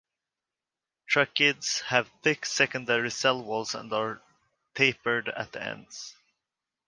[1.07, 4.19] Tracheids have thick secondary cell walls and are
[4.73, 6.15] tapered at the ends.